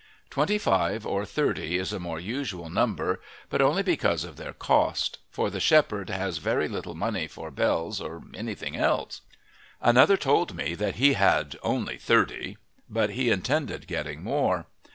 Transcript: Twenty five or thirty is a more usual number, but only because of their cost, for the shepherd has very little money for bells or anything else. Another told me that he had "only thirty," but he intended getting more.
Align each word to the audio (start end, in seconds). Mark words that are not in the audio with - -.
Twenty 0.31 0.57
five 0.57 1.05
or 1.05 1.25
thirty 1.27 1.77
is 1.77 1.93
a 1.93 1.99
more 1.99 2.19
usual 2.19 2.71
number, 2.71 3.21
but 3.51 3.61
only 3.61 3.83
because 3.83 4.23
of 4.23 4.35
their 4.35 4.51
cost, 4.51 5.19
for 5.29 5.51
the 5.51 5.59
shepherd 5.59 6.09
has 6.09 6.39
very 6.39 6.67
little 6.67 6.95
money 6.95 7.27
for 7.27 7.51
bells 7.51 8.01
or 8.01 8.23
anything 8.33 8.75
else. 8.75 9.21
Another 9.79 10.17
told 10.17 10.55
me 10.55 10.73
that 10.73 10.95
he 10.95 11.13
had 11.13 11.55
"only 11.61 11.99
thirty," 11.99 12.57
but 12.89 13.11
he 13.11 13.29
intended 13.29 13.85
getting 13.85 14.23
more. 14.23 14.65